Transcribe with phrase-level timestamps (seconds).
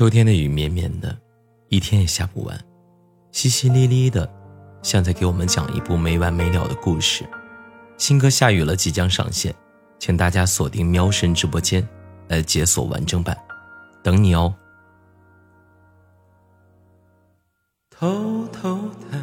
[0.00, 1.14] 秋天的雨绵绵的，
[1.68, 2.58] 一天也下不完，
[3.34, 4.26] 淅淅沥沥的，
[4.82, 7.22] 像在给我们讲一部没完没了的故事。
[7.98, 9.54] 新歌下雨了即将上线，
[9.98, 11.86] 请大家锁定喵神直播间
[12.28, 13.36] 来解锁完整版，
[14.02, 14.54] 等你哦。
[17.90, 19.22] 偷偷的，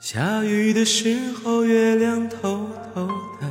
[0.00, 3.06] 下雨的时候，月亮偷偷
[3.40, 3.46] 的，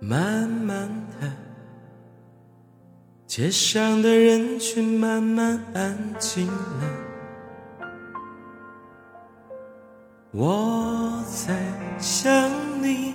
[0.00, 0.95] 慢慢，
[3.36, 6.54] 街上的人群慢慢安静了。
[10.30, 11.54] 我在
[11.98, 13.12] 想你，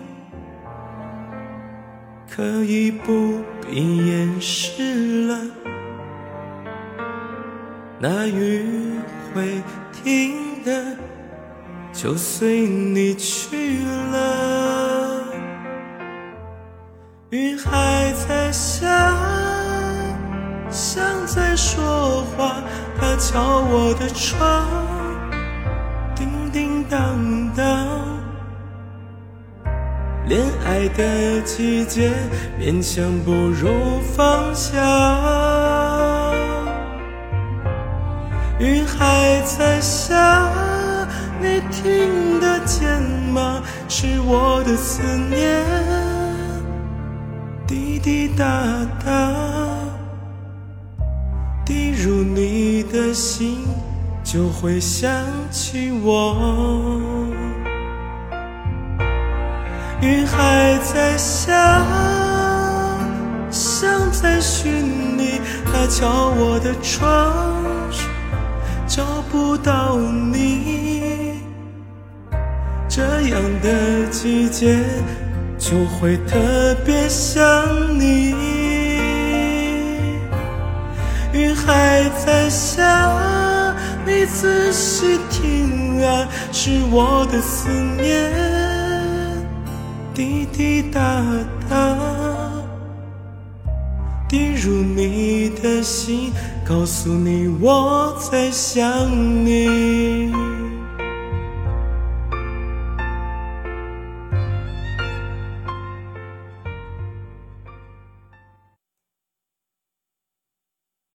[2.30, 5.40] 可以不必掩饰了。
[8.00, 8.64] 那雨
[9.34, 9.60] 会
[9.92, 10.96] 停的，
[11.92, 13.80] 就随你去
[14.12, 14.61] 了。
[22.42, 22.56] 话，
[23.00, 24.66] 它敲我的窗，
[26.16, 27.66] 叮叮当当。
[30.26, 32.12] 恋爱的季节，
[32.60, 34.72] 勉强不如放下。
[38.60, 40.50] 雨还在下，
[41.40, 43.62] 你听得见吗？
[43.88, 45.64] 是我的思念，
[47.68, 48.46] 滴滴答
[49.04, 49.12] 答，
[52.02, 53.60] 入你的心，
[54.24, 55.12] 就会想
[55.52, 57.00] 起我。
[60.02, 61.86] 雨还在下，
[63.52, 64.72] 像在寻
[65.16, 67.32] 你，它敲我的窗。
[68.88, 71.40] 找不到你，
[72.90, 74.80] 这样的季节
[75.58, 77.40] 就会特别想
[77.98, 78.21] 你。
[82.26, 83.76] 在下，
[84.06, 88.32] 你仔细听啊，是我的思念，
[90.14, 91.24] 滴滴答
[91.70, 91.98] 答。
[94.30, 96.32] 滴入你的心，
[96.66, 98.88] 告诉你我在想
[99.46, 100.51] 你。